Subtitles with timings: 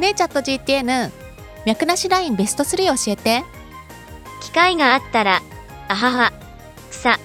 [0.00, 1.10] ねえチャット GTN
[1.64, 3.56] 脈なしラインベスト3教えて。
[4.40, 5.42] 機会があったら
[5.88, 6.32] あはは
[6.90, 7.18] 草